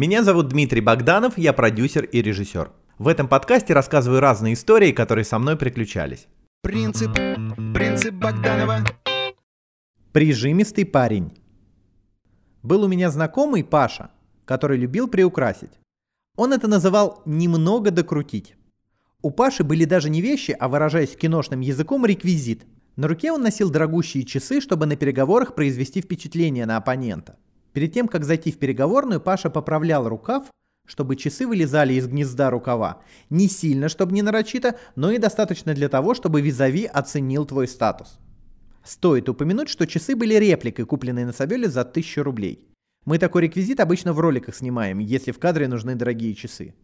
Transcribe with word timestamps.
Меня 0.00 0.24
зовут 0.24 0.48
Дмитрий 0.48 0.80
Богданов, 0.80 1.36
я 1.36 1.52
продюсер 1.52 2.04
и 2.04 2.22
режиссер. 2.22 2.72
В 2.98 3.06
этом 3.06 3.28
подкасте 3.28 3.74
рассказываю 3.74 4.20
разные 4.20 4.54
истории, 4.54 4.92
которые 4.92 5.26
со 5.26 5.38
мной 5.38 5.56
приключались. 5.56 6.26
Принцип, 6.62 7.12
принцип 7.74 8.14
Богданова. 8.14 8.78
Прижимистый 10.12 10.86
парень. 10.86 11.34
Был 12.62 12.84
у 12.84 12.88
меня 12.88 13.10
знакомый 13.10 13.62
Паша, 13.62 14.10
который 14.46 14.78
любил 14.78 15.06
приукрасить. 15.06 15.78
Он 16.34 16.54
это 16.54 16.66
называл 16.66 17.20
«немного 17.26 17.90
докрутить». 17.90 18.54
У 19.20 19.30
Паши 19.30 19.64
были 19.64 19.84
даже 19.84 20.08
не 20.08 20.22
вещи, 20.22 20.56
а 20.58 20.68
выражаясь 20.68 21.14
киношным 21.14 21.60
языком, 21.60 22.06
реквизит. 22.06 22.64
На 22.96 23.06
руке 23.06 23.32
он 23.32 23.42
носил 23.42 23.68
дорогущие 23.68 24.24
часы, 24.24 24.62
чтобы 24.62 24.86
на 24.86 24.96
переговорах 24.96 25.54
произвести 25.54 26.00
впечатление 26.00 26.64
на 26.64 26.78
оппонента. 26.78 27.36
Перед 27.72 27.92
тем, 27.92 28.08
как 28.08 28.24
зайти 28.24 28.50
в 28.50 28.58
переговорную, 28.58 29.20
Паша 29.20 29.50
поправлял 29.50 30.08
рукав, 30.08 30.44
чтобы 30.86 31.16
часы 31.16 31.46
вылезали 31.46 31.94
из 31.94 32.08
гнезда 32.08 32.50
рукава. 32.50 33.02
Не 33.30 33.48
сильно, 33.48 33.88
чтобы 33.88 34.12
не 34.12 34.22
нарочито, 34.22 34.76
но 34.96 35.10
и 35.12 35.18
достаточно 35.18 35.72
для 35.72 35.88
того, 35.88 36.14
чтобы 36.14 36.40
визави 36.40 36.84
оценил 36.84 37.46
твой 37.46 37.68
статус. 37.68 38.18
Стоит 38.82 39.28
упомянуть, 39.28 39.68
что 39.68 39.86
часы 39.86 40.16
были 40.16 40.34
репликой, 40.34 40.86
купленной 40.86 41.24
на 41.24 41.32
Савеле 41.32 41.68
за 41.68 41.82
1000 41.82 42.24
рублей. 42.24 42.66
Мы 43.04 43.18
такой 43.18 43.42
реквизит 43.42 43.78
обычно 43.78 44.12
в 44.12 44.20
роликах 44.20 44.54
снимаем, 44.54 44.98
если 44.98 45.30
в 45.30 45.38
кадре 45.38 45.68
нужны 45.68 45.94
дорогие 45.94 46.34
часы. 46.34 46.74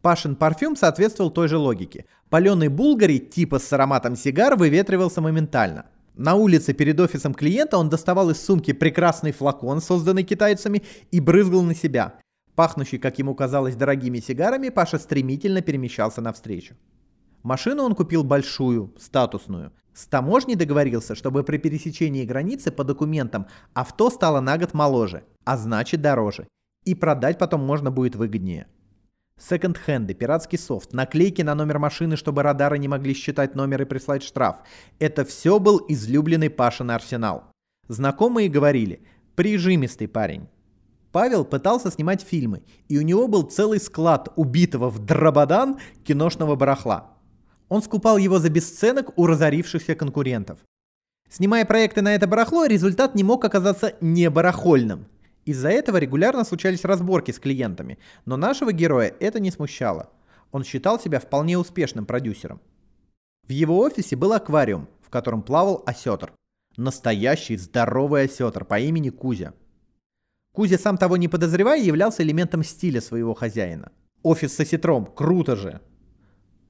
Пашин 0.00 0.36
парфюм 0.36 0.76
соответствовал 0.76 1.30
той 1.30 1.48
же 1.48 1.56
логике. 1.56 2.06
Паленый 2.28 2.68
булгари 2.68 3.18
типа 3.18 3.58
с 3.58 3.72
ароматом 3.72 4.16
сигар 4.16 4.56
выветривался 4.56 5.20
моментально. 5.20 5.86
На 6.14 6.36
улице 6.36 6.72
перед 6.74 7.00
офисом 7.00 7.34
клиента 7.34 7.76
он 7.76 7.88
доставал 7.88 8.30
из 8.30 8.40
сумки 8.40 8.72
прекрасный 8.72 9.32
флакон, 9.32 9.80
созданный 9.80 10.22
китайцами, 10.22 10.82
и 11.10 11.20
брызгал 11.20 11.62
на 11.62 11.74
себя. 11.74 12.14
Пахнущий, 12.54 12.98
как 12.98 13.18
ему 13.18 13.34
казалось, 13.34 13.74
дорогими 13.74 14.20
сигарами, 14.20 14.68
Паша 14.68 14.98
стремительно 14.98 15.60
перемещался 15.60 16.20
навстречу. 16.20 16.76
Машину 17.42 17.82
он 17.82 17.96
купил 17.96 18.22
большую, 18.22 18.94
статусную. 18.98 19.72
С 19.92 20.06
таможней 20.06 20.54
договорился, 20.54 21.16
чтобы 21.16 21.42
при 21.42 21.58
пересечении 21.58 22.24
границы 22.24 22.70
по 22.70 22.84
документам 22.84 23.46
авто 23.74 24.08
стало 24.08 24.40
на 24.40 24.56
год 24.56 24.72
моложе, 24.72 25.24
а 25.44 25.56
значит 25.56 26.00
дороже. 26.00 26.46
И 26.84 26.94
продать 26.94 27.38
потом 27.38 27.64
можно 27.64 27.90
будет 27.90 28.14
выгоднее. 28.14 28.68
Секонд-хенды, 29.40 30.14
пиратский 30.14 30.58
софт, 30.58 30.92
наклейки 30.92 31.42
на 31.42 31.54
номер 31.54 31.78
машины, 31.78 32.16
чтобы 32.16 32.42
радары 32.42 32.78
не 32.78 32.88
могли 32.88 33.14
считать 33.14 33.54
номер 33.54 33.82
и 33.82 33.84
прислать 33.84 34.22
штраф. 34.22 34.58
Это 34.98 35.24
все 35.24 35.58
был 35.58 35.84
излюбленный 35.88 36.50
Пашин 36.50 36.90
арсенал. 36.90 37.44
Знакомые 37.88 38.48
говорили 38.48 39.02
«прижимистый 39.34 40.08
парень». 40.08 40.48
Павел 41.12 41.44
пытался 41.44 41.90
снимать 41.90 42.22
фильмы, 42.22 42.62
и 42.88 42.98
у 42.98 43.02
него 43.02 43.28
был 43.28 43.42
целый 43.42 43.80
склад 43.80 44.32
убитого 44.36 44.88
в 44.88 44.98
дрободан 45.04 45.78
киношного 46.04 46.56
барахла. 46.56 47.12
Он 47.68 47.82
скупал 47.82 48.18
его 48.18 48.38
за 48.38 48.50
бесценок 48.50 49.16
у 49.16 49.26
разорившихся 49.26 49.94
конкурентов. 49.94 50.58
Снимая 51.28 51.64
проекты 51.64 52.02
на 52.02 52.14
это 52.14 52.26
барахло, 52.26 52.66
результат 52.66 53.14
не 53.14 53.24
мог 53.24 53.44
оказаться 53.44 53.94
не 54.00 54.30
барахольным. 54.30 55.06
Из-за 55.44 55.68
этого 55.68 55.98
регулярно 55.98 56.44
случались 56.44 56.84
разборки 56.84 57.30
с 57.30 57.38
клиентами, 57.38 57.98
но 58.24 58.36
нашего 58.36 58.72
героя 58.72 59.14
это 59.20 59.40
не 59.40 59.50
смущало. 59.50 60.10
Он 60.52 60.64
считал 60.64 60.98
себя 60.98 61.20
вполне 61.20 61.58
успешным 61.58 62.06
продюсером. 62.06 62.60
В 63.46 63.50
его 63.50 63.78
офисе 63.78 64.16
был 64.16 64.32
аквариум, 64.32 64.88
в 65.02 65.10
котором 65.10 65.42
плавал 65.42 65.82
осетр. 65.86 66.32
Настоящий 66.76 67.56
здоровый 67.56 68.24
осетр 68.24 68.64
по 68.64 68.78
имени 68.80 69.10
Кузя. 69.10 69.52
Кузя, 70.52 70.78
сам 70.78 70.96
того 70.96 71.16
не 71.16 71.28
подозревая, 71.28 71.80
являлся 71.80 72.22
элементом 72.22 72.62
стиля 72.62 73.00
своего 73.00 73.34
хозяина. 73.34 73.92
Офис 74.22 74.54
с 74.54 74.60
осетром, 74.60 75.04
круто 75.04 75.56
же! 75.56 75.80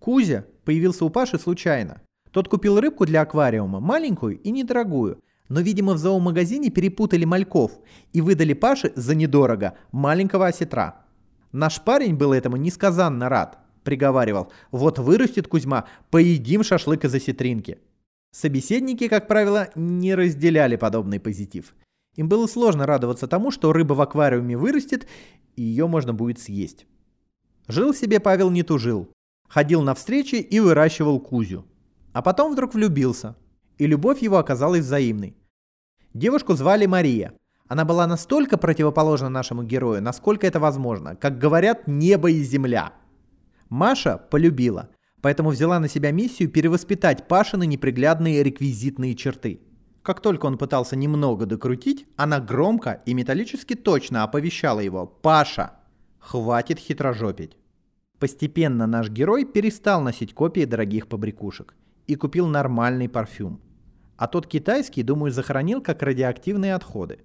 Кузя 0.01 0.45
появился 0.65 1.05
у 1.05 1.11
Паши 1.11 1.39
случайно. 1.39 2.03
Тот 2.33 2.49
купил 2.49 2.81
рыбку 2.81 3.07
для 3.07 3.23
аквариума, 3.23 3.79
маленькую 3.79 4.41
и 4.41 4.51
недорогую, 4.51 5.21
но, 5.55 5.61
видимо, 5.61 5.93
в 5.95 5.99
зоомагазине 5.99 6.69
перепутали 6.69 7.25
мальков 7.25 7.79
и 8.13 8.21
выдали 8.21 8.55
Паше 8.55 8.93
за 8.97 9.15
недорого 9.15 9.75
маленького 9.93 10.49
осетра. 10.49 11.05
Наш 11.53 11.81
парень 11.81 12.17
был 12.17 12.33
этому 12.33 12.57
несказанно 12.57 13.29
рад. 13.29 13.59
Приговаривал, 13.85 14.51
вот 14.73 14.99
вырастет 14.99 15.47
Кузьма, 15.47 15.85
поедим 16.11 16.65
шашлык 16.65 17.05
из 17.05 17.15
осетринки. 17.15 17.79
Собеседники, 18.33 19.07
как 19.07 19.29
правило, 19.29 19.69
не 19.77 20.17
разделяли 20.17 20.75
подобный 20.75 21.21
позитив. 21.21 21.77
Им 22.17 22.29
было 22.29 22.49
сложно 22.49 22.85
радоваться 22.85 23.29
тому, 23.29 23.53
что 23.53 23.73
рыба 23.73 23.93
в 23.93 24.01
аквариуме 24.01 24.57
вырастет, 24.57 25.07
и 25.55 25.63
ее 25.63 25.87
можно 25.87 26.13
будет 26.13 26.41
съесть. 26.41 26.85
Жил 27.69 27.95
себе 27.95 28.19
Павел 28.19 28.51
не 28.51 28.65
тужил. 28.65 29.09
Ходил 29.49 29.83
на 29.83 29.95
встречи 29.95 30.35
и 30.35 30.59
выращивал 30.59 31.21
Кузю. 31.21 31.65
А 32.13 32.23
потом 32.23 32.51
вдруг 32.51 32.75
влюбился– 32.75 33.37
и 33.79 33.87
любовь 33.87 34.23
его 34.23 34.39
оказалась 34.39 34.85
взаимной. 34.85 35.37
Девушку 36.15 36.55
звали 36.55 36.87
Мария. 36.87 37.33
Она 37.67 37.85
была 37.85 38.07
настолько 38.07 38.57
противоположна 38.57 39.29
нашему 39.29 39.65
герою, 39.65 40.01
насколько 40.01 40.47
это 40.47 40.61
возможно, 40.61 41.17
как 41.17 41.39
говорят 41.39 41.89
небо 41.89 42.31
и 42.31 42.41
земля. 42.45 42.93
Маша 43.69 44.19
полюбила, 44.31 44.91
поэтому 45.21 45.51
взяла 45.51 45.81
на 45.81 45.89
себя 45.89 46.13
миссию 46.13 46.51
перевоспитать 46.51 47.27
Пашины 47.27 47.67
неприглядные 47.67 48.45
реквизитные 48.45 49.17
черты. 49.17 49.61
Как 50.03 50.21
только 50.21 50.47
он 50.47 50.57
пытался 50.57 50.95
немного 50.95 51.47
докрутить, 51.47 52.07
она 52.15 52.39
громко 52.39 53.03
и 53.07 53.13
металлически 53.13 53.75
точно 53.75 54.23
оповещала 54.23 54.79
его 54.79 55.07
«Паша, 55.07 55.73
хватит 56.21 56.79
хитрожопить». 56.79 57.57
Постепенно 58.21 58.87
наш 58.87 59.11
герой 59.11 59.45
перестал 59.45 60.01
носить 60.01 60.33
копии 60.33 60.65
дорогих 60.65 61.09
побрякушек 61.09 61.75
и 62.07 62.15
купил 62.15 62.47
нормальный 62.47 63.09
парфюм. 63.09 63.61
А 64.17 64.29
тот 64.29 64.47
китайский, 64.47 65.03
думаю, 65.03 65.33
захоронил 65.33 65.81
как 65.81 66.03
радиоактивные 66.03 66.75
отходы. 66.75 67.21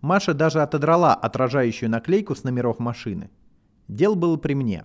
Маша 0.00 0.32
даже 0.32 0.62
отодрала 0.62 1.14
отражающую 1.14 1.90
наклейку 1.90 2.34
с 2.34 2.44
номеров 2.44 2.78
машины. 2.78 3.30
Дел 3.88 4.14
было 4.14 4.36
при 4.36 4.54
мне. 4.54 4.84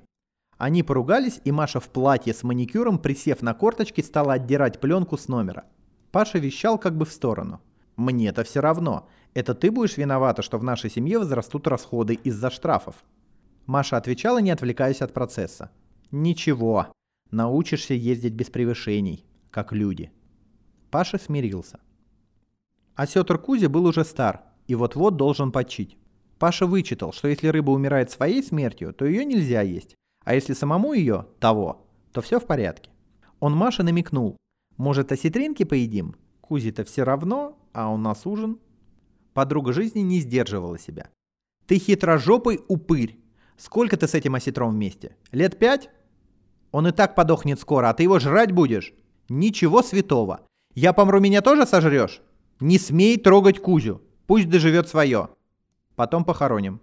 Они 0.57 0.83
поругались, 0.83 1.39
и 1.44 1.51
Маша 1.51 1.79
в 1.79 1.89
платье 1.89 2.33
с 2.33 2.44
маникюром, 2.44 2.97
присев 2.97 3.41
на 3.41 3.53
корточки, 3.53 4.01
стала 4.01 4.33
отдирать 4.33 4.79
пленку 4.79 5.17
с 5.17 5.28
номера. 5.28 5.66
Паша 6.11 6.39
вещал 6.39 6.78
как 6.78 6.97
бы 6.97 7.06
в 7.06 7.11
сторону. 7.11 7.62
«Мне-то 7.97 8.44
все 8.44 8.62
равно. 8.62 9.07
Это 9.33 9.53
ты 9.53 9.72
будешь 9.72 9.97
виновата, 9.97 10.41
что 10.41 10.57
в 10.57 10.63
нашей 10.63 10.89
семье 10.89 11.19
возрастут 11.19 11.67
расходы 11.67 12.13
из-за 12.13 12.50
штрафов». 12.50 12.95
Маша 13.66 13.97
отвечала, 13.97 14.39
не 14.39 14.51
отвлекаясь 14.51 15.01
от 15.01 15.13
процесса. 15.13 15.72
«Ничего. 16.12 16.88
Научишься 17.31 17.94
ездить 17.94 18.33
без 18.33 18.50
превышений, 18.50 19.25
как 19.51 19.72
люди». 19.73 20.12
Паша 20.91 21.18
смирился. 21.18 21.79
Осетр 22.96 23.38
Кузя 23.38 23.69
был 23.69 23.85
уже 23.85 24.06
стар 24.06 24.44
и 24.68 24.75
вот-вот 24.75 25.18
должен 25.18 25.51
почить. 25.51 25.97
Паша 26.40 26.66
вычитал, 26.66 27.13
что 27.13 27.28
если 27.28 27.47
рыба 27.47 27.72
умирает 27.72 28.12
своей 28.12 28.44
смертью, 28.44 28.94
то 28.94 29.06
ее 29.06 29.25
нельзя 29.25 29.62
есть, 29.62 29.95
а 30.24 30.35
если 30.35 30.53
самому 30.53 30.94
ее, 30.94 31.28
того, 31.40 31.88
то 32.12 32.22
все 32.22 32.40
в 32.40 32.45
порядке. 32.45 32.90
Он 33.40 33.56
Маше 33.56 33.84
намекнул, 33.84 34.38
может 34.78 35.12
осетринки 35.12 35.63
поедим? 35.63 36.16
Кузе-то 36.41 36.84
все 36.84 37.03
равно, 37.03 37.57
а 37.74 37.90
у 37.91 37.97
нас 37.97 38.25
ужин. 38.25 38.59
Подруга 39.34 39.74
жизни 39.74 40.00
не 40.00 40.19
сдерживала 40.19 40.78
себя. 40.78 41.09
Ты 41.66 41.79
хитрожопый 41.79 42.59
упырь. 42.68 43.19
Сколько 43.57 43.95
ты 43.97 44.07
с 44.07 44.13
этим 44.13 44.35
осетром 44.35 44.72
вместе? 44.72 45.16
Лет 45.31 45.57
пять? 45.57 45.90
Он 46.72 46.88
и 46.88 46.91
так 46.91 47.16
подохнет 47.16 47.59
скоро, 47.59 47.90
а 47.90 47.94
ты 47.94 48.03
его 48.03 48.19
жрать 48.19 48.51
будешь? 48.51 48.94
Ничего 49.29 49.81
святого. 49.81 50.45
Я 50.75 50.91
помру, 50.91 51.22
меня 51.22 51.41
тоже 51.41 51.66
сожрешь? 51.66 52.22
Не 52.59 52.78
смей 52.78 53.18
трогать 53.18 53.59
Кузю. 53.59 54.02
Пусть 54.28 54.50
доживет 54.50 54.90
свое. 54.90 55.30
Потом 55.96 56.25
похороним. 56.25 56.81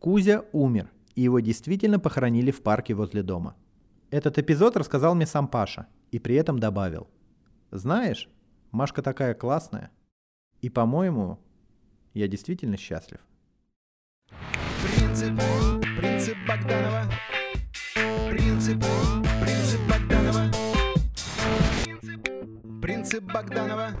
Кузя 0.00 0.44
умер, 0.52 0.90
и 1.14 1.22
его 1.22 1.38
действительно 1.38 2.00
похоронили 2.00 2.50
в 2.50 2.62
парке 2.62 2.94
возле 2.94 3.22
дома. 3.22 3.54
Этот 4.10 4.38
эпизод 4.38 4.76
рассказал 4.76 5.14
мне 5.14 5.24
сам 5.24 5.46
Паша, 5.46 5.86
и 6.10 6.18
при 6.18 6.34
этом 6.34 6.58
добавил. 6.58 7.08
Знаешь, 7.70 8.28
Машка 8.72 9.02
такая 9.02 9.34
классная. 9.34 9.90
И, 10.60 10.68
по-моему, 10.68 11.38
я 12.12 12.26
действительно 12.26 12.76
счастлив. 12.76 13.20
Принцип, 14.82 15.40
принцип 15.96 16.36
Богданова. 16.48 17.04
Богданова. 23.42 23.94